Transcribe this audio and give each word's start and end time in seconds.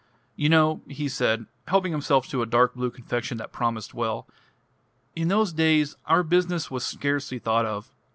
"You 0.35 0.49
know," 0.49 0.81
he 0.87 1.07
said, 1.07 1.45
helping 1.67 1.91
himself 1.91 2.27
to 2.29 2.41
a 2.41 2.47
dark 2.47 2.73
blue 2.73 2.89
confection 2.89 3.37
that 3.37 3.51
promised 3.53 3.93
well, 3.93 4.25
"in 5.15 5.27
those 5.27 5.53
days 5.53 5.95
our 6.07 6.23
business 6.23 6.71
was 6.71 6.83
scarcely 6.83 7.37
thought 7.37 7.67
of. 7.67 7.91